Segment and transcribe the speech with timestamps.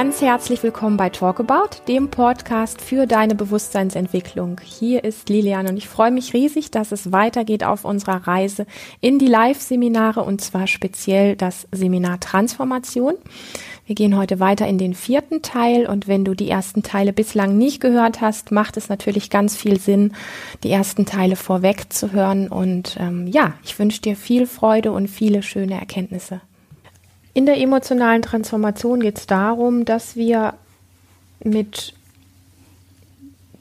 [0.00, 4.58] Ganz herzlich willkommen bei Talk About, dem Podcast für deine Bewusstseinsentwicklung.
[4.64, 8.64] Hier ist Lilian und ich freue mich riesig, dass es weitergeht auf unserer Reise
[9.02, 13.12] in die Live-Seminare und zwar speziell das Seminar Transformation.
[13.84, 17.58] Wir gehen heute weiter in den vierten Teil und wenn du die ersten Teile bislang
[17.58, 20.14] nicht gehört hast, macht es natürlich ganz viel Sinn,
[20.64, 25.08] die ersten Teile vorweg zu hören und ähm, ja, ich wünsche dir viel Freude und
[25.08, 26.40] viele schöne Erkenntnisse.
[27.32, 30.54] In der emotionalen Transformation geht es darum, dass wir
[31.42, 31.94] mit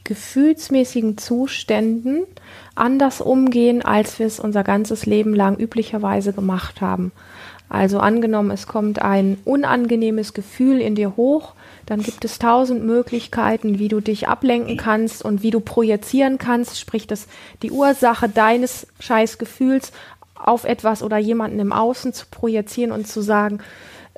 [0.03, 2.23] gefühlsmäßigen Zuständen
[2.73, 7.11] anders umgehen, als wir es unser ganzes Leben lang üblicherweise gemacht haben.
[7.69, 11.53] Also angenommen, es kommt ein unangenehmes Gefühl in dir hoch,
[11.85, 16.79] dann gibt es tausend Möglichkeiten, wie du dich ablenken kannst und wie du projizieren kannst,
[16.79, 17.27] sprich das
[17.61, 19.91] die Ursache deines Scheißgefühls
[20.39, 23.59] auf etwas oder jemanden im Außen zu projizieren und zu sagen,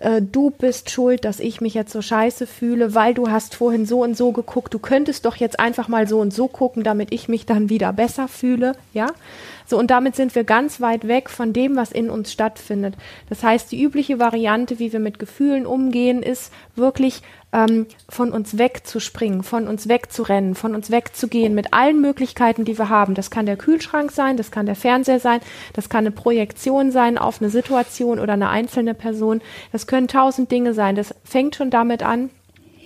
[0.01, 3.85] äh, du bist schuld, dass ich mich jetzt so scheiße fühle, weil du hast vorhin
[3.85, 7.13] so und so geguckt, du könntest doch jetzt einfach mal so und so gucken, damit
[7.13, 9.07] ich mich dann wieder besser fühle, ja?
[9.67, 12.95] So, und damit sind wir ganz weit weg von dem, was in uns stattfindet.
[13.29, 17.21] Das heißt, die übliche Variante, wie wir mit Gefühlen umgehen, ist wirklich
[17.53, 22.89] ähm, von uns wegzuspringen, von uns wegzurennen, von uns wegzugehen mit allen Möglichkeiten, die wir
[22.89, 23.13] haben.
[23.13, 25.41] Das kann der Kühlschrank sein, das kann der Fernseher sein,
[25.73, 29.41] das kann eine Projektion sein auf eine Situation oder eine einzelne Person.
[29.71, 30.95] Das können tausend Dinge sein.
[30.95, 32.29] Das fängt schon damit an,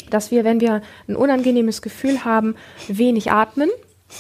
[0.10, 2.56] dass wir, wenn wir ein unangenehmes Gefühl haben,
[2.88, 3.70] wenig atmen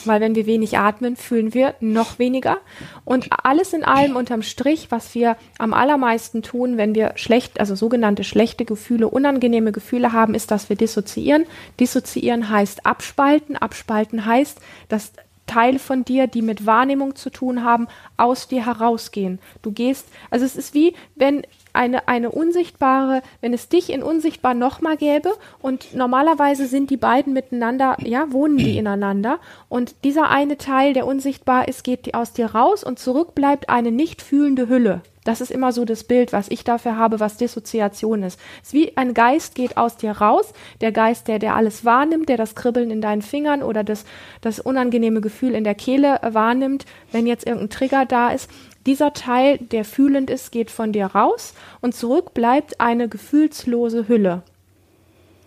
[0.05, 2.57] weil wenn wir wenig atmen, fühlen wir noch weniger.
[3.03, 7.75] Und alles in allem unterm Strich, was wir am allermeisten tun, wenn wir schlecht, also
[7.75, 11.45] sogenannte schlechte Gefühle, unangenehme Gefühle haben, ist, dass wir dissoziieren.
[11.79, 13.57] Dissoziieren heißt abspalten.
[13.57, 15.13] Abspalten heißt, dass
[15.45, 19.39] Teile von dir, die mit Wahrnehmung zu tun haben, aus dir herausgehen.
[19.61, 21.43] Du gehst, also es ist wie, wenn
[21.75, 27.33] eine, eine unsichtbare, wenn es dich in unsichtbar nochmal gäbe und normalerweise sind die beiden
[27.33, 32.47] miteinander, ja, wohnen die ineinander und dieser eine Teil, der unsichtbar ist, geht aus dir
[32.47, 35.01] raus und zurück bleibt eine nicht fühlende Hülle.
[35.25, 38.39] Das ist immer so das Bild, was ich dafür habe, was Dissoziation ist.
[38.61, 42.29] Es ist wie ein Geist geht aus dir raus, der Geist, der, der alles wahrnimmt,
[42.29, 44.05] der das Kribbeln in deinen Fingern oder das,
[44.41, 48.51] das unangenehme Gefühl in der Kehle wahrnimmt, wenn jetzt irgendein Trigger da ist.
[48.85, 54.43] Dieser Teil, der fühlend ist, geht von dir raus und zurück bleibt eine gefühlslose Hülle.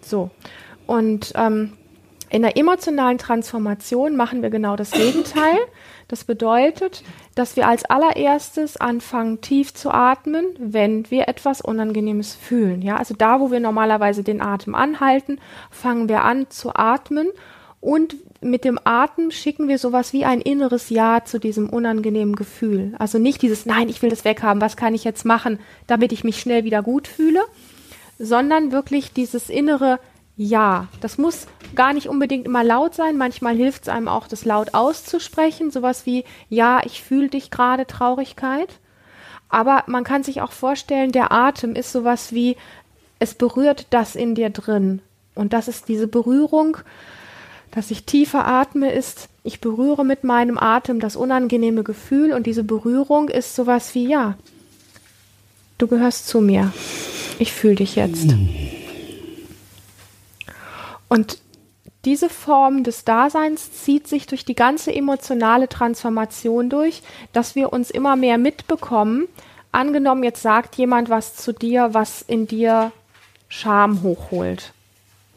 [0.00, 0.30] So.
[0.86, 1.74] Und ähm,
[2.30, 5.58] in der emotionalen Transformation machen wir genau das Gegenteil.
[6.08, 7.02] Das bedeutet,
[7.34, 12.82] dass wir als allererstes anfangen, tief zu atmen, wenn wir etwas Unangenehmes fühlen.
[12.82, 17.28] Ja, also da, wo wir normalerweise den Atem anhalten, fangen wir an zu atmen
[17.80, 22.94] und mit dem Atem schicken wir sowas wie ein inneres Ja zu diesem unangenehmen Gefühl.
[22.98, 26.24] Also nicht dieses Nein, ich will das weghaben, was kann ich jetzt machen, damit ich
[26.24, 27.40] mich schnell wieder gut fühle,
[28.18, 30.00] sondern wirklich dieses innere
[30.36, 30.88] Ja.
[31.00, 31.46] Das muss
[31.76, 36.04] gar nicht unbedingt immer laut sein, manchmal hilft es einem auch, das laut auszusprechen, sowas
[36.04, 38.80] wie Ja, ich fühle dich gerade Traurigkeit.
[39.48, 42.56] Aber man kann sich auch vorstellen, der Atem ist sowas wie,
[43.18, 45.00] es berührt das in dir drin.
[45.34, 46.78] Und das ist diese Berührung,
[47.78, 52.64] dass ich tiefer atme, ist, ich berühre mit meinem Atem das unangenehme Gefühl und diese
[52.64, 54.36] Berührung ist sowas wie, ja,
[55.78, 56.72] du gehörst zu mir.
[57.38, 58.34] Ich fühle dich jetzt.
[61.08, 61.38] Und
[62.04, 67.02] diese Form des Daseins zieht sich durch die ganze emotionale Transformation durch,
[67.32, 69.28] dass wir uns immer mehr mitbekommen.
[69.70, 72.90] Angenommen, jetzt sagt jemand was zu dir, was in dir
[73.48, 74.72] Scham hochholt.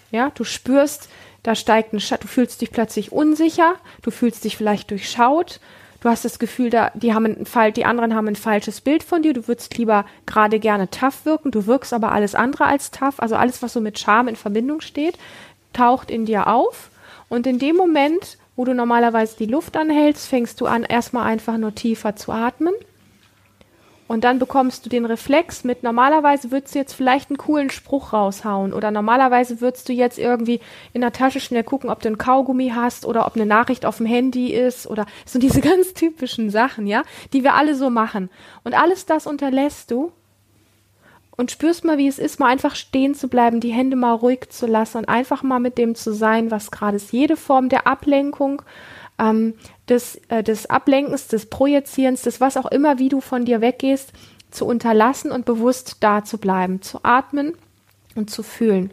[0.09, 1.07] Ja, du spürst,
[1.43, 5.59] da steigt ein Sch du fühlst dich plötzlich unsicher, du fühlst dich vielleicht durchschaut,
[6.01, 9.03] du hast das Gefühl, da, die haben ein Fall, die anderen haben ein falsches Bild
[9.03, 12.91] von dir, du würdest lieber gerade gerne tough wirken, du wirkst aber alles andere als
[12.91, 15.17] tough, also alles, was so mit Charme in Verbindung steht,
[15.73, 16.89] taucht in dir auf.
[17.29, 21.57] Und in dem Moment, wo du normalerweise die Luft anhältst, fängst du an, erstmal einfach
[21.57, 22.73] nur tiefer zu atmen
[24.11, 28.11] und dann bekommst du den Reflex mit, normalerweise würdest du jetzt vielleicht einen coolen Spruch
[28.11, 30.59] raushauen oder normalerweise würdest du jetzt irgendwie
[30.91, 33.97] in der Tasche schnell gucken, ob du einen Kaugummi hast oder ob eine Nachricht auf
[33.99, 38.29] dem Handy ist oder so diese ganz typischen Sachen, ja, die wir alle so machen.
[38.65, 40.11] Und alles das unterlässt du
[41.37, 44.49] und spürst mal, wie es ist, mal einfach stehen zu bleiben, die Hände mal ruhig
[44.49, 47.13] zu lassen und einfach mal mit dem zu sein, was gerade ist.
[47.13, 48.61] Jede Form der Ablenkung
[49.21, 49.53] ähm,
[49.87, 54.11] des, äh, des Ablenkens, des Projizierens, des was auch immer, wie du von dir weggehst,
[54.49, 57.53] zu unterlassen und bewusst da zu bleiben, zu atmen
[58.15, 58.91] und zu fühlen.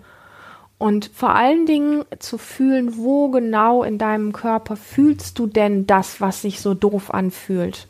[0.77, 6.21] Und vor allen Dingen zu fühlen, wo genau in deinem Körper fühlst du denn das,
[6.21, 7.89] was sich so doof anfühlt.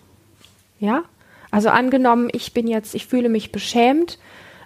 [0.78, 1.02] Ja?
[1.50, 4.18] Also angenommen, ich bin jetzt, ich fühle mich beschämt,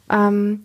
[0.09, 0.65] ähm,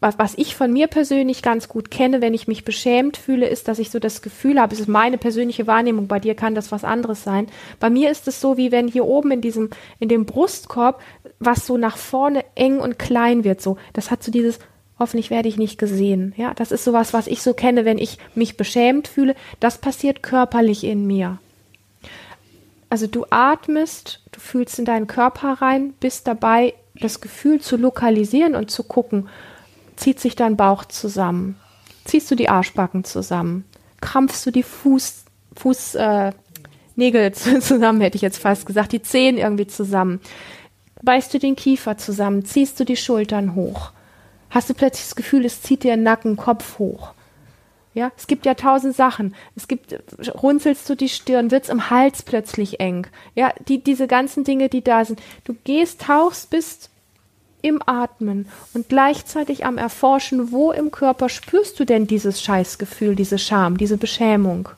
[0.00, 3.66] was, was ich von mir persönlich ganz gut kenne, wenn ich mich beschämt fühle, ist,
[3.66, 6.70] dass ich so das Gefühl habe, es ist meine persönliche Wahrnehmung, bei dir kann das
[6.70, 7.46] was anderes sein.
[7.80, 11.00] Bei mir ist es so, wie wenn hier oben in diesem, in dem Brustkorb,
[11.38, 13.78] was so nach vorne eng und klein wird, so.
[13.94, 14.58] Das hat so dieses,
[14.98, 16.34] hoffentlich werde ich nicht gesehen.
[16.36, 19.34] Ja, das ist sowas, was ich so kenne, wenn ich mich beschämt fühle.
[19.60, 21.38] Das passiert körperlich in mir.
[22.90, 28.54] Also du atmest, du fühlst in deinen Körper rein, bist dabei, das Gefühl zu lokalisieren
[28.54, 29.28] und zu gucken,
[29.96, 31.56] zieht sich dein Bauch zusammen?
[32.04, 33.64] Ziehst du die Arschbacken zusammen?
[34.00, 36.22] Krampfst du die Fuß, Fußnägel
[36.98, 40.20] äh, zusammen, hätte ich jetzt fast gesagt, die Zehen irgendwie zusammen?
[41.02, 42.44] Beißt du den Kiefer zusammen?
[42.44, 43.92] Ziehst du die Schultern hoch?
[44.50, 47.12] Hast du plötzlich das Gefühl, es zieht dir Nacken, Kopf hoch?
[47.96, 49.34] Ja, es gibt ja tausend Sachen.
[49.56, 49.98] Es gibt,
[50.42, 53.06] runzelst du die Stirn, wird's im Hals plötzlich eng.
[53.34, 55.20] Ja, die, diese ganzen Dinge, die da sind.
[55.44, 56.90] Du gehst, tauchst, bist
[57.66, 63.38] im Atmen und gleichzeitig am Erforschen, wo im Körper spürst du denn dieses Scheißgefühl, diese
[63.38, 64.68] Scham, diese Beschämung.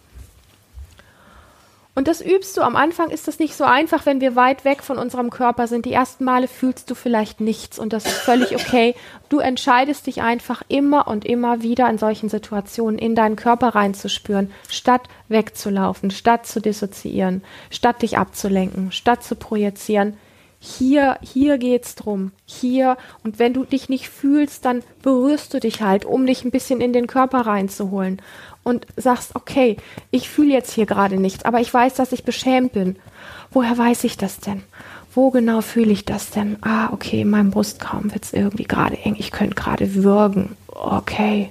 [1.95, 2.63] Und das übst du.
[2.63, 5.85] Am Anfang ist das nicht so einfach, wenn wir weit weg von unserem Körper sind.
[5.85, 8.95] Die ersten Male fühlst du vielleicht nichts und das ist völlig okay.
[9.29, 14.53] Du entscheidest dich einfach immer und immer wieder in solchen Situationen in deinen Körper reinzuspüren,
[14.69, 20.17] statt wegzulaufen, statt zu dissoziieren, statt dich abzulenken, statt zu projizieren
[20.61, 22.97] hier, hier geht's drum, hier.
[23.23, 26.81] Und wenn du dich nicht fühlst, dann berührst du dich halt, um dich ein bisschen
[26.81, 28.21] in den Körper reinzuholen
[28.65, 29.77] und sagst, okay,
[30.11, 32.97] ich fühle jetzt hier gerade nichts, aber ich weiß, dass ich beschämt bin.
[33.51, 34.63] Woher weiß ich das denn?
[35.15, 36.59] Wo genau fühle ich das denn?
[36.61, 39.17] Ah, okay, in meinem Brustkorb wird's irgendwie gerade eng.
[39.19, 40.57] Ich könnte gerade würgen.
[40.69, 41.51] Okay.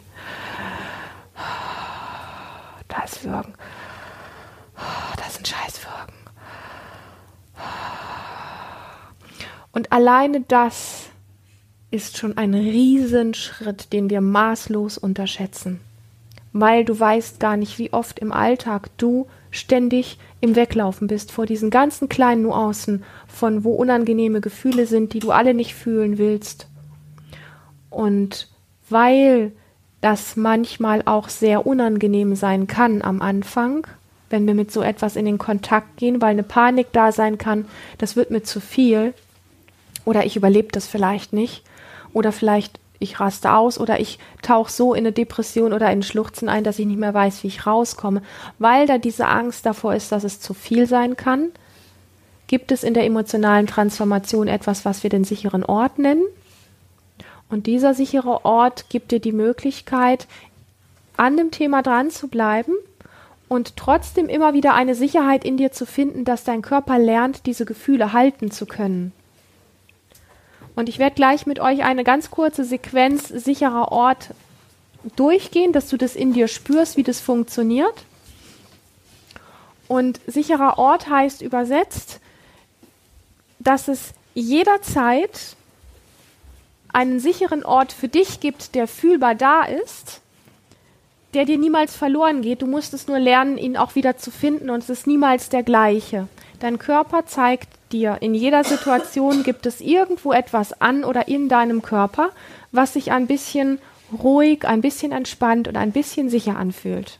[2.87, 3.53] Da ist Würgen.
[5.17, 6.13] Das ist ein Scheißwürgen.
[9.77, 11.05] Und alleine das
[11.91, 15.81] ist schon ein Riesenschritt, den wir maßlos unterschätzen.
[16.51, 21.45] Weil du weißt gar nicht, wie oft im Alltag du ständig im Weglaufen bist vor
[21.45, 26.65] diesen ganzen kleinen Nuancen von wo unangenehme Gefühle sind, die du alle nicht fühlen willst.
[27.91, 28.47] Und
[28.89, 29.51] weil
[30.01, 33.85] das manchmal auch sehr unangenehm sein kann am Anfang,
[34.31, 37.65] wenn wir mit so etwas in den Kontakt gehen, weil eine Panik da sein kann,
[37.99, 39.13] das wird mir zu viel,
[40.07, 41.63] oder ich überlebe das vielleicht nicht.
[42.13, 46.49] Oder vielleicht ich raste aus oder ich tauche so in eine Depression oder in Schluchzen
[46.49, 48.21] ein, dass ich nicht mehr weiß, wie ich rauskomme.
[48.57, 51.49] Weil da diese Angst davor ist, dass es zu viel sein kann,
[52.47, 56.23] gibt es in der emotionalen Transformation etwas, was wir den sicheren Ort nennen.
[57.49, 60.25] Und dieser sichere Ort gibt dir die Möglichkeit,
[61.17, 62.73] an dem Thema dran zu bleiben
[63.49, 67.65] und trotzdem immer wieder eine Sicherheit in dir zu finden, dass dein Körper lernt, diese
[67.65, 69.11] Gefühle halten zu können.
[70.77, 74.29] Und ich werde gleich mit euch eine ganz kurze Sequenz sicherer Ort
[75.15, 78.05] durchgehen, dass du das in dir spürst, wie das funktioniert.
[79.87, 82.19] Und sicherer Ort heißt übersetzt,
[83.57, 85.55] dass es jederzeit
[86.93, 90.21] einen sicheren Ort für dich gibt, der fühlbar da ist,
[91.33, 92.61] der dir niemals verloren geht.
[92.61, 95.63] Du musst es nur lernen, ihn auch wieder zu finden und es ist niemals der
[95.63, 96.27] gleiche.
[96.59, 101.81] Dein Körper zeigt dir, in jeder Situation gibt es irgendwo etwas an oder in deinem
[101.81, 102.29] Körper,
[102.71, 103.79] was sich ein bisschen
[104.11, 107.19] ruhig, ein bisschen entspannt und ein bisschen sicher anfühlt.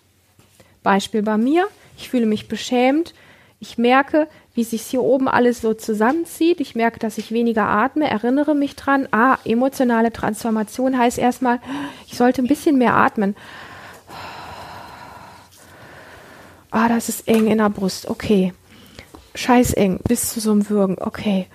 [0.84, 3.14] Beispiel bei mir, ich fühle mich beschämt,
[3.60, 8.10] ich merke, wie sich hier oben alles so zusammenzieht, ich merke, dass ich weniger atme,
[8.10, 11.60] erinnere mich dran, ah, emotionale Transformation heißt erstmal,
[12.06, 13.36] ich sollte ein bisschen mehr atmen.
[16.70, 18.54] Ah, das ist eng in der Brust, okay
[19.38, 20.98] scheißeng bis zu so einem Würgen.
[21.00, 21.48] Okay.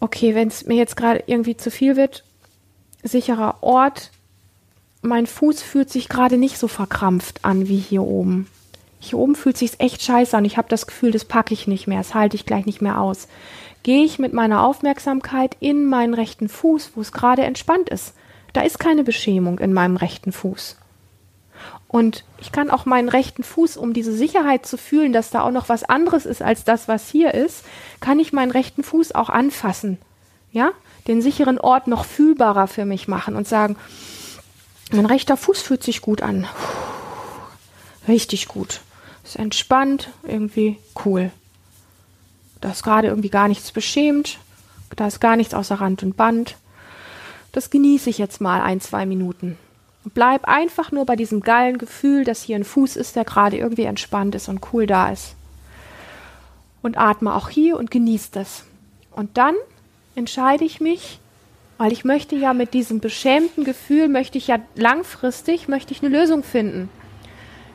[0.00, 2.24] Okay, wenn es mir jetzt gerade irgendwie zu viel wird,
[3.02, 4.10] sicherer Ort.
[5.00, 8.48] Mein Fuß fühlt sich gerade nicht so verkrampft an wie hier oben.
[9.00, 10.44] Hier oben fühlt sich echt scheiße an.
[10.44, 13.00] Ich habe das Gefühl, das packe ich nicht mehr, das halte ich gleich nicht mehr
[13.00, 13.26] aus.
[13.82, 18.14] Gehe ich mit meiner Aufmerksamkeit in meinen rechten Fuß, wo es gerade entspannt ist.
[18.52, 20.76] Da ist keine Beschämung in meinem rechten Fuß.
[21.92, 25.50] Und ich kann auch meinen rechten Fuß, um diese Sicherheit zu fühlen, dass da auch
[25.50, 27.64] noch was anderes ist als das, was hier ist,
[28.00, 29.98] kann ich meinen rechten Fuß auch anfassen.
[30.52, 30.72] Ja?
[31.06, 33.76] Den sicheren Ort noch fühlbarer für mich machen und sagen,
[34.90, 36.46] mein rechter Fuß fühlt sich gut an.
[38.08, 38.80] Richtig gut.
[39.22, 41.30] Ist entspannt, irgendwie cool.
[42.62, 44.38] Da ist gerade irgendwie gar nichts beschämt.
[44.96, 46.56] Da ist gar nichts außer Rand und Band.
[47.52, 49.58] Das genieße ich jetzt mal ein, zwei Minuten.
[50.14, 53.84] Bleib einfach nur bei diesem geilen Gefühl, dass hier ein Fuß ist, der gerade irgendwie
[53.84, 55.36] entspannt ist und cool da ist.
[56.82, 58.64] Und atme auch hier und genieße das.
[59.12, 59.54] Und dann
[60.16, 61.20] entscheide ich mich,
[61.82, 66.16] Weil ich möchte ja mit diesem beschämten Gefühl, möchte ich ja langfristig, möchte ich eine
[66.16, 66.88] Lösung finden.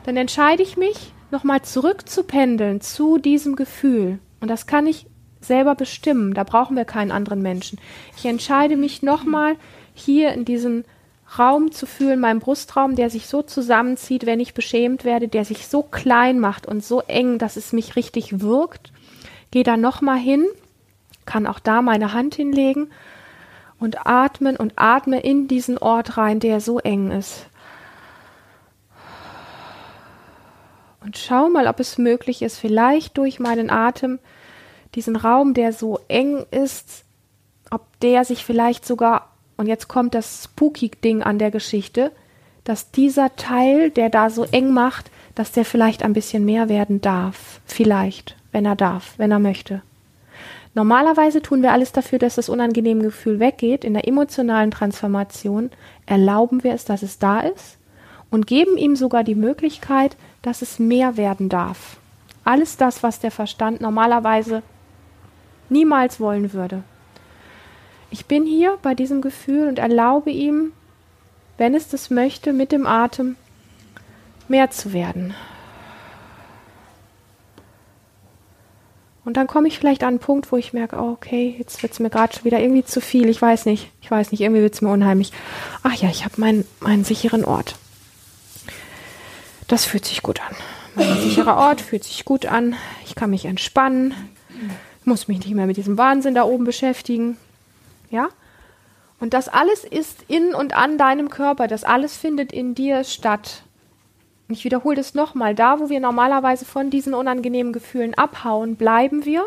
[0.04, 4.18] Dann entscheide ich mich, nochmal zurückzupendeln zu diesem Gefühl.
[4.40, 5.04] Und das kann ich
[5.42, 6.32] selber bestimmen.
[6.32, 7.78] Da brauchen wir keinen anderen Menschen.
[8.16, 9.56] Ich entscheide mich nochmal
[9.92, 10.86] hier in diesen
[11.36, 15.66] Raum zu fühlen, meinen Brustraum, der sich so zusammenzieht, wenn ich beschämt werde, der sich
[15.66, 18.92] so klein macht und so eng, dass es mich richtig wirkt.
[19.50, 20.46] Gehe da nochmal hin,
[21.26, 22.90] kann auch da meine Hand hinlegen
[23.78, 27.46] und atmen und atme in diesen Ort rein, der so eng ist.
[31.00, 34.18] Und schau mal, ob es möglich ist, vielleicht durch meinen Atem
[34.94, 37.04] diesen Raum, der so eng ist,
[37.70, 39.17] ob der sich vielleicht sogar,
[39.58, 42.12] und jetzt kommt das Spooky-Ding an der Geschichte,
[42.64, 47.00] dass dieser Teil, der da so eng macht, dass der vielleicht ein bisschen mehr werden
[47.00, 47.60] darf.
[47.66, 49.82] Vielleicht, wenn er darf, wenn er möchte.
[50.74, 53.84] Normalerweise tun wir alles dafür, dass das unangenehme Gefühl weggeht.
[53.84, 55.70] In der emotionalen Transformation
[56.06, 57.78] erlauben wir es, dass es da ist
[58.30, 61.96] und geben ihm sogar die Möglichkeit, dass es mehr werden darf.
[62.44, 64.62] Alles das, was der Verstand normalerweise
[65.68, 66.84] niemals wollen würde.
[68.10, 70.72] Ich bin hier bei diesem Gefühl und erlaube ihm,
[71.56, 73.36] wenn es das möchte, mit dem Atem
[74.48, 75.34] mehr zu werden.
[79.24, 81.92] Und dann komme ich vielleicht an einen Punkt, wo ich merke, oh, okay, jetzt wird
[81.92, 83.28] es mir gerade schon wieder irgendwie zu viel.
[83.28, 85.32] Ich weiß nicht, ich weiß nicht, irgendwie wird es mir unheimlich.
[85.82, 87.76] Ach ja, ich habe meinen, meinen sicheren Ort.
[89.66, 90.56] Das fühlt sich gut an.
[90.94, 92.74] Mein sicherer Ort fühlt sich gut an.
[93.04, 94.14] Ich kann mich entspannen
[95.08, 97.36] muss mich nicht mehr mit diesem Wahnsinn da oben beschäftigen.
[98.10, 98.28] Ja?
[99.20, 103.62] Und das alles ist in und an deinem Körper, das alles findet in dir statt.
[104.48, 105.54] Ich wiederhole das nochmal.
[105.54, 109.44] Da, wo wir normalerweise von diesen unangenehmen Gefühlen abhauen, bleiben wir.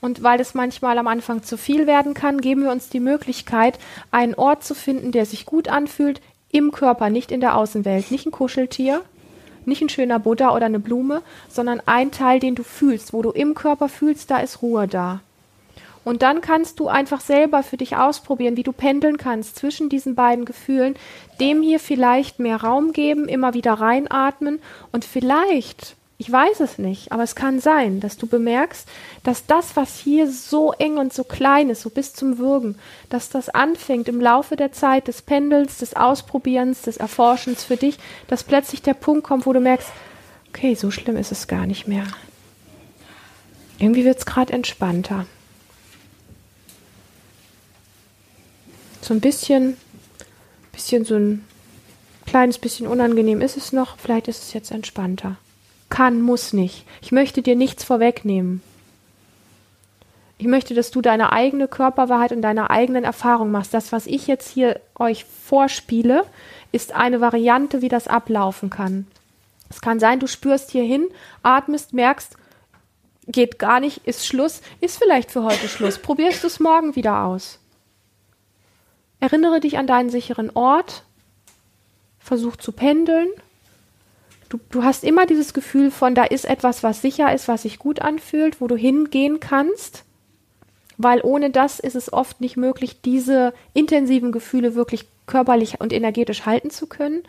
[0.00, 3.78] Und weil es manchmal am Anfang zu viel werden kann, geben wir uns die Möglichkeit,
[4.10, 6.20] einen Ort zu finden, der sich gut anfühlt,
[6.52, 9.02] im Körper, nicht in der Außenwelt, nicht ein Kuscheltier,
[9.64, 13.30] nicht ein schöner Buddha oder eine Blume, sondern ein Teil, den du fühlst, wo du
[13.30, 15.20] im Körper fühlst, da ist Ruhe da.
[16.04, 20.14] Und dann kannst du einfach selber für dich ausprobieren, wie du pendeln kannst zwischen diesen
[20.14, 20.96] beiden Gefühlen,
[21.40, 24.60] dem hier vielleicht mehr Raum geben, immer wieder reinatmen
[24.92, 28.88] und vielleicht ich weiß es nicht, aber es kann sein, dass du bemerkst,
[29.24, 32.76] dass das, was hier so eng und so klein ist, so bis zum Würgen,
[33.08, 37.98] dass das anfängt im Laufe der Zeit des Pendels, des Ausprobierens, des Erforschens für dich,
[38.28, 39.88] dass plötzlich der Punkt kommt, wo du merkst,
[40.48, 42.06] okay, so schlimm ist es gar nicht mehr.
[43.78, 45.26] Irgendwie wird es gerade entspannter.
[49.04, 49.76] So ein bisschen,
[50.72, 51.44] bisschen so ein
[52.26, 55.36] kleines bisschen unangenehm ist es noch, vielleicht ist es jetzt entspannter
[55.94, 56.84] kann, muss nicht.
[57.02, 58.62] Ich möchte dir nichts vorwegnehmen.
[60.38, 63.72] Ich möchte, dass du deine eigene Körperwahrheit und deine eigenen Erfahrungen machst.
[63.72, 66.24] Das, was ich jetzt hier euch vorspiele,
[66.72, 69.06] ist eine Variante, wie das ablaufen kann.
[69.70, 71.06] Es kann sein, du spürst hier hin,
[71.44, 72.36] atmest, merkst,
[73.28, 75.98] geht gar nicht, ist Schluss, ist vielleicht für heute Schluss.
[75.98, 77.60] Probierst du es morgen wieder aus.
[79.24, 81.02] Erinnere dich an deinen sicheren Ort,
[82.18, 83.28] versuch zu pendeln
[84.54, 87.78] du, du hast immer dieses Gefühl von, da ist etwas, was sicher ist, was sich
[87.78, 90.04] gut anfühlt, wo du hingehen kannst,
[90.96, 96.46] weil ohne das ist es oft nicht möglich, diese intensiven Gefühle wirklich körperlich und energetisch
[96.46, 97.22] halten zu können.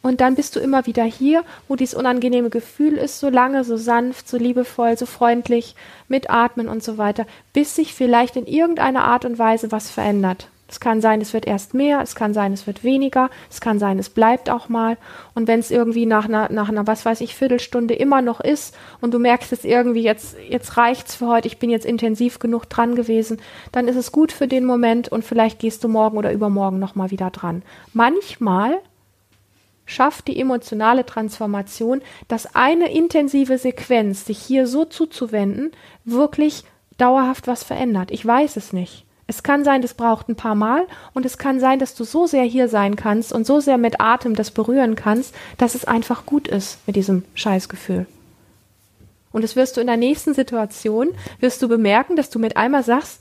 [0.00, 3.76] Und dann bist du immer wieder hier, wo dieses unangenehme Gefühl ist, so lange, so
[3.76, 5.74] sanft, so liebevoll, so freundlich,
[6.06, 10.48] mit Atmen und so weiter, bis sich vielleicht in irgendeiner Art und Weise was verändert.
[10.70, 13.78] Es kann sein, es wird erst mehr, es kann sein, es wird weniger, es kann
[13.78, 14.98] sein, es bleibt auch mal.
[15.34, 18.76] Und wenn es irgendwie nach einer, nach einer, was weiß ich, Viertelstunde immer noch ist
[19.00, 22.68] und du merkst jetzt irgendwie, jetzt, jetzt reicht's für heute, ich bin jetzt intensiv genug
[22.68, 23.40] dran gewesen,
[23.72, 27.10] dann ist es gut für den Moment und vielleicht gehst du morgen oder übermorgen nochmal
[27.10, 27.62] wieder dran.
[27.94, 28.78] Manchmal
[29.86, 35.72] schafft die emotionale Transformation, dass eine intensive Sequenz, sich hier so zuzuwenden,
[36.04, 36.64] wirklich
[36.98, 38.10] dauerhaft was verändert.
[38.10, 39.06] Ich weiß es nicht.
[39.30, 42.26] Es kann sein, das braucht ein paar Mal und es kann sein, dass du so
[42.26, 46.24] sehr hier sein kannst und so sehr mit Atem das berühren kannst, dass es einfach
[46.24, 48.06] gut ist mit diesem Scheißgefühl.
[49.30, 52.82] Und das wirst du in der nächsten Situation, wirst du bemerken, dass du mit einmal
[52.82, 53.20] sagst,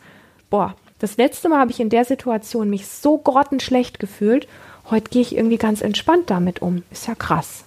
[0.50, 4.48] boah, das letzte Mal habe ich in der Situation mich so grottenschlecht gefühlt,
[4.90, 6.84] heute gehe ich irgendwie ganz entspannt damit um.
[6.90, 7.66] Ist ja krass.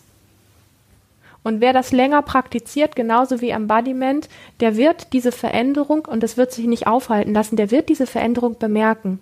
[1.43, 4.29] Und wer das länger praktiziert, genauso wie Embodiment,
[4.61, 8.59] der wird diese Veränderung, und das wird sich nicht aufhalten lassen, der wird diese Veränderung
[8.59, 9.21] bemerken.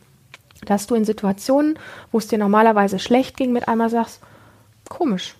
[0.64, 1.78] Dass du in Situationen,
[2.10, 4.20] wo es dir normalerweise schlecht ging, mit einmal sagst,
[4.88, 5.36] komisch.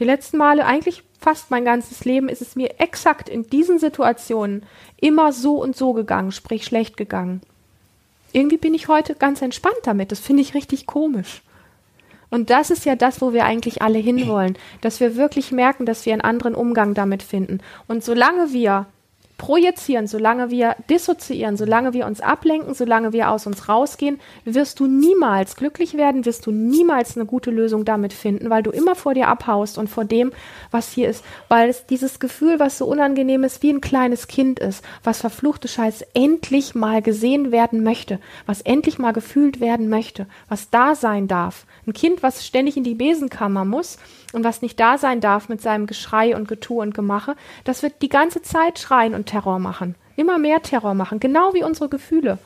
[0.00, 4.64] Die letzten Male, eigentlich fast mein ganzes Leben, ist es mir exakt in diesen Situationen
[5.00, 7.40] immer so und so gegangen, sprich schlecht gegangen.
[8.32, 10.10] irgendwie bin ich heute ganz entspannt damit.
[10.10, 11.42] Das finde ich richtig komisch.
[12.32, 16.06] Und das ist ja das, wo wir eigentlich alle hinwollen, dass wir wirklich merken, dass
[16.06, 17.58] wir einen anderen Umgang damit finden.
[17.88, 18.86] Und solange wir
[19.42, 24.86] projizieren, solange wir dissoziieren, solange wir uns ablenken, solange wir aus uns rausgehen, wirst du
[24.86, 29.14] niemals glücklich werden, wirst du niemals eine gute Lösung damit finden, weil du immer vor
[29.14, 30.30] dir abhaust und vor dem,
[30.70, 34.60] was hier ist, weil es dieses Gefühl, was so unangenehm ist, wie ein kleines Kind
[34.60, 40.28] ist, was verfluchte Scheiß endlich mal gesehen werden möchte, was endlich mal gefühlt werden möchte,
[40.48, 41.66] was da sein darf.
[41.84, 43.98] Ein Kind, was ständig in die Besenkammer muss,
[44.32, 48.02] und was nicht da sein darf mit seinem Geschrei und Getue und Gemache, das wird
[48.02, 49.94] die ganze Zeit schreien und Terror machen.
[50.16, 52.38] Immer mehr Terror machen, genau wie unsere Gefühle.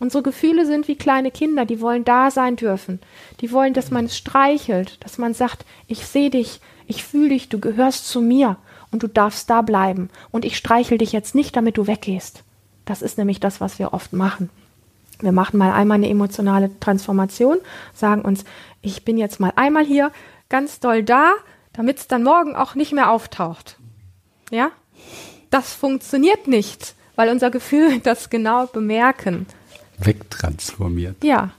[0.00, 3.00] Unsere Gefühle sind wie kleine Kinder, die wollen da sein dürfen.
[3.40, 7.48] Die wollen, dass man es streichelt, dass man sagt, ich sehe dich, ich fühle dich,
[7.48, 8.56] du gehörst zu mir
[8.90, 10.10] und du darfst da bleiben.
[10.30, 12.42] Und ich streichel dich jetzt nicht, damit du weggehst.
[12.84, 14.50] Das ist nämlich das, was wir oft machen.
[15.20, 17.58] Wir machen mal einmal eine emotionale Transformation,
[17.94, 18.44] sagen uns,
[18.82, 20.10] ich bin jetzt mal einmal hier,
[20.48, 21.34] ganz doll da,
[21.72, 23.76] damit es dann morgen auch nicht mehr auftaucht.
[24.50, 24.70] Ja?
[25.50, 29.46] Das funktioniert nicht, weil unser Gefühl das genau bemerken.
[29.98, 31.22] Wegtransformiert.
[31.22, 31.50] Ja.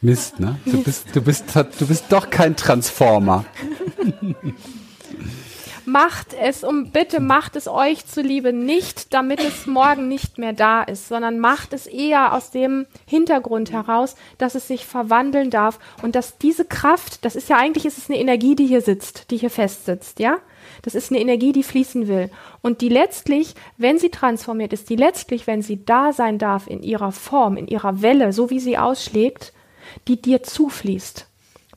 [0.00, 0.58] Mist, ne?
[0.64, 3.44] Du bist, du bist, du bist doch kein Transformer.
[5.84, 10.82] Macht es um bitte macht es euch zuliebe nicht, damit es morgen nicht mehr da
[10.82, 16.14] ist, sondern macht es eher aus dem Hintergrund heraus, dass es sich verwandeln darf und
[16.14, 19.38] dass diese Kraft, das ist ja eigentlich ist es eine Energie, die hier sitzt, die
[19.38, 20.38] hier festsitzt, ja?
[20.82, 24.96] Das ist eine Energie, die fließen will und die letztlich, wenn sie transformiert ist, die
[24.96, 28.78] letztlich, wenn sie da sein darf in ihrer Form, in ihrer Welle, so wie sie
[28.78, 29.52] ausschlägt,
[30.06, 31.26] die dir zufließt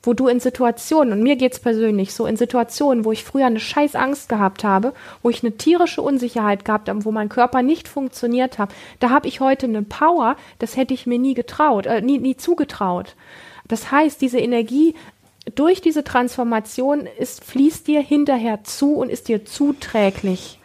[0.06, 3.60] wo du in Situationen, und mir geht's persönlich so, in Situationen, wo ich früher eine
[3.60, 7.88] scheiß Angst gehabt habe, wo ich eine tierische Unsicherheit gehabt habe, wo mein Körper nicht
[7.88, 12.02] funktioniert hat, da habe ich heute eine Power, das hätte ich mir nie getraut, äh,
[12.02, 13.16] nie, nie zugetraut.
[13.68, 14.96] Das heißt, diese Energie
[15.54, 20.60] durch diese Transformation ist, fließt dir hinterher zu und ist dir zuträglich.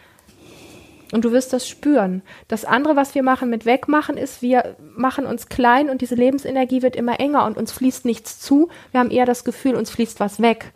[1.11, 2.21] Und du wirst das spüren.
[2.47, 6.81] Das andere, was wir machen mit Wegmachen, ist, wir machen uns klein und diese Lebensenergie
[6.81, 8.69] wird immer enger und uns fließt nichts zu.
[8.91, 10.71] Wir haben eher das Gefühl, uns fließt was weg.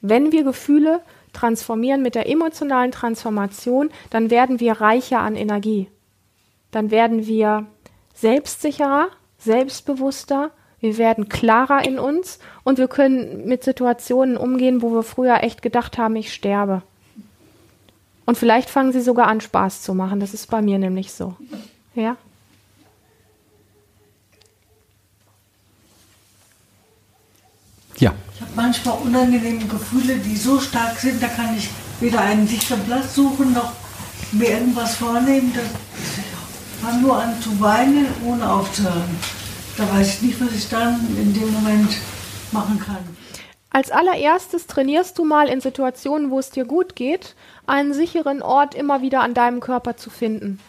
[0.00, 1.00] Wenn wir Gefühle
[1.32, 5.88] transformieren mit der emotionalen Transformation, dann werden wir reicher an Energie.
[6.70, 7.66] Dann werden wir
[8.14, 15.02] selbstsicherer, selbstbewusster, wir werden klarer in uns und wir können mit Situationen umgehen, wo wir
[15.02, 16.82] früher echt gedacht haben, ich sterbe.
[18.26, 20.18] Und vielleicht fangen sie sogar an, Spaß zu machen.
[20.20, 21.36] Das ist bei mir nämlich so.
[21.94, 22.16] Ja?
[27.98, 28.12] Ja.
[28.34, 32.84] Ich habe manchmal unangenehme Gefühle, die so stark sind, da kann ich weder einen sicheren
[32.84, 33.72] Platz suchen, noch
[34.32, 35.52] mir irgendwas vornehmen.
[35.54, 39.16] Ich fange nur an zu weinen, ohne aufzuhören.
[39.78, 41.90] Da weiß ich nicht, was ich dann in dem Moment
[42.52, 43.15] machen kann.
[43.76, 47.34] Als allererstes trainierst du mal in Situationen, wo es dir gut geht,
[47.66, 50.60] einen sicheren Ort immer wieder an deinem Körper zu finden.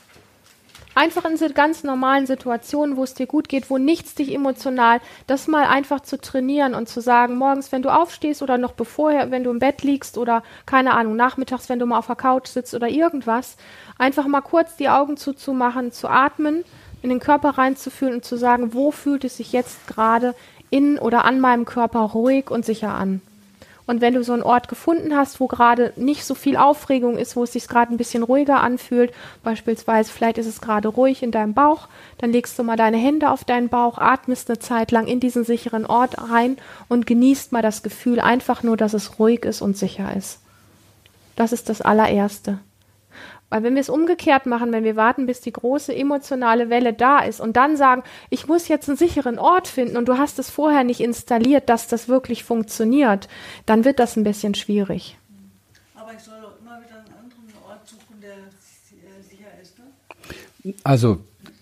[0.93, 5.47] Einfach in ganz normalen Situationen, wo es dir gut geht, wo nichts dich emotional, das
[5.47, 9.45] mal einfach zu trainieren und zu sagen, morgens, wenn du aufstehst oder noch bevorher, wenn
[9.45, 12.75] du im Bett liegst oder keine Ahnung, nachmittags, wenn du mal auf der Couch sitzt
[12.75, 13.55] oder irgendwas,
[13.97, 16.65] einfach mal kurz die Augen zuzumachen, zu atmen,
[17.01, 20.35] in den Körper reinzufühlen und zu sagen, wo fühlt es sich jetzt gerade
[20.69, 23.21] in oder an meinem Körper ruhig und sicher an.
[23.87, 27.37] Und wenn du so einen Ort gefunden hast, wo gerade nicht so viel Aufregung ist,
[27.37, 31.31] wo es sich gerade ein bisschen ruhiger anfühlt, beispielsweise vielleicht ist es gerade ruhig in
[31.31, 35.07] deinem Bauch, dann legst du mal deine Hände auf deinen Bauch, atmest eine Zeit lang
[35.07, 36.57] in diesen sicheren Ort rein
[36.89, 40.41] und genießt mal das Gefühl einfach nur, dass es ruhig ist und sicher ist.
[41.37, 42.59] Das ist das allererste.
[43.49, 47.19] Weil wenn wir es umgekehrt machen, wenn wir warten, bis die große emotionale Welle da
[47.19, 50.49] ist und dann sagen, ich muss jetzt einen sicheren Ort finden und du hast es
[50.49, 53.29] vorher nicht installiert, dass das wirklich funktioniert,
[53.65, 55.17] dann wird das ein bisschen schwierig.
[55.95, 59.79] Aber ich soll doch immer wieder einen anderen Ort suchen, der äh, sicher ist.
[59.79, 60.73] Ne?
[60.83, 61.19] Also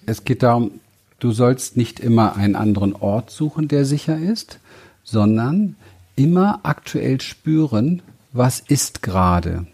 [0.07, 0.79] es geht darum,
[1.19, 4.59] du sollst nicht immer einen anderen Ort suchen, der sicher ist,
[5.03, 5.75] sondern
[6.15, 8.01] immer aktuell spüren,
[8.33, 9.67] was ist gerade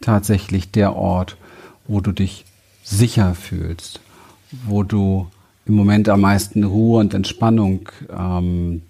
[0.00, 1.36] tatsächlich der Ort,
[1.86, 2.44] wo du dich
[2.82, 4.00] sicher fühlst,
[4.66, 5.28] wo du
[5.66, 8.82] im Moment am meisten Ruhe und Entspannung ähm,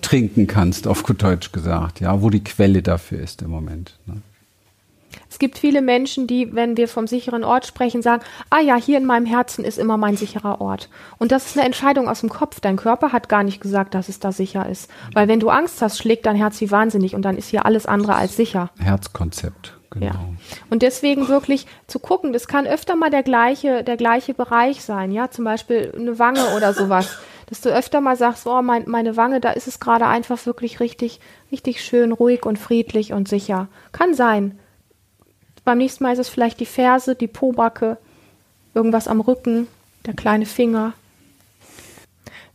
[0.00, 3.96] trinken kannst, auf gut Deutsch gesagt, ja, wo die Quelle dafür ist im Moment.
[4.06, 4.22] Ne?
[5.28, 8.98] Es gibt viele Menschen, die, wenn wir vom sicheren Ort sprechen, sagen, ah ja, hier
[8.98, 10.88] in meinem Herzen ist immer mein sicherer Ort.
[11.18, 12.60] Und das ist eine Entscheidung aus dem Kopf.
[12.60, 14.90] Dein Körper hat gar nicht gesagt, dass es da sicher ist.
[15.12, 17.86] Weil wenn du Angst hast, schlägt dein Herz wie wahnsinnig und dann ist hier alles
[17.86, 18.70] andere als sicher.
[18.78, 20.06] Herzkonzept Genau.
[20.06, 20.14] Ja.
[20.70, 25.10] Und deswegen wirklich zu gucken, das kann öfter mal der gleiche, der gleiche Bereich sein,
[25.10, 27.18] ja, zum Beispiel eine Wange oder sowas.
[27.46, 30.78] Dass du öfter mal sagst, oh, mein, meine Wange, da ist es gerade einfach wirklich
[30.78, 31.18] richtig,
[31.50, 33.66] richtig schön, ruhig und friedlich und sicher.
[33.90, 34.59] Kann sein.
[35.64, 37.98] Beim nächsten Mal ist es vielleicht die Ferse, die Pobacke,
[38.74, 39.66] irgendwas am Rücken,
[40.06, 40.94] der kleine Finger.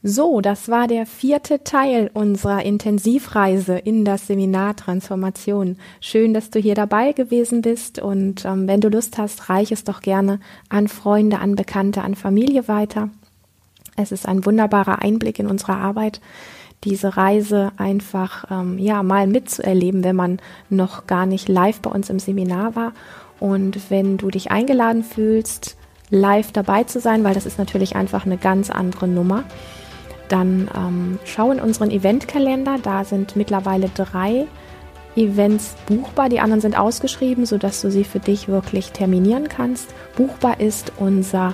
[0.08, 5.78] So, das war der vierte Teil unserer Intensivreise in das Seminar Transformation.
[6.00, 9.84] Schön, dass du hier dabei gewesen bist und ähm, wenn du Lust hast, reich es
[9.84, 10.40] doch gerne
[10.70, 13.10] an Freunde, an Bekannte, an Familie weiter.
[13.96, 16.22] Es ist ein wunderbarer Einblick in unsere Arbeit,
[16.86, 22.10] diese Reise einfach ähm, ja mal mitzuerleben, wenn man noch gar nicht live bei uns
[22.10, 22.94] im Seminar war.
[23.40, 25.76] Und wenn du dich eingeladen fühlst,
[26.10, 29.44] live dabei zu sein, weil das ist natürlich einfach eine ganz andere Nummer
[30.28, 32.78] dann ähm, schau in unseren Eventkalender.
[32.82, 34.48] Da sind mittlerweile drei
[35.16, 36.30] Events buchbar.
[36.30, 39.94] Die anderen sind ausgeschrieben, sodass du sie für dich wirklich terminieren kannst.
[40.16, 41.54] Buchbar ist unser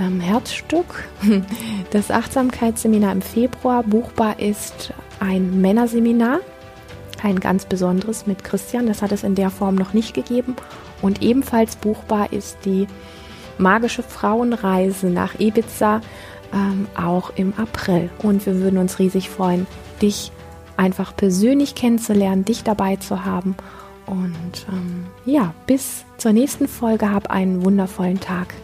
[0.00, 1.08] ähm, Herzstück,
[1.90, 3.82] das Achtsamkeitsseminar im Februar.
[3.82, 6.40] Buchbar ist ein Männerseminar,
[7.22, 8.86] ein ganz besonderes mit Christian.
[8.86, 10.56] Das hat es in der Form noch nicht gegeben.
[11.02, 12.86] Und ebenfalls buchbar ist die
[13.58, 16.00] magische Frauenreise nach Ibiza
[16.52, 18.10] ähm, auch im April.
[18.22, 19.66] Und wir würden uns riesig freuen,
[20.02, 20.32] dich
[20.76, 23.54] einfach persönlich kennenzulernen, dich dabei zu haben.
[24.06, 28.54] Und ähm, ja, bis zur nächsten Folge, hab einen wundervollen Tag.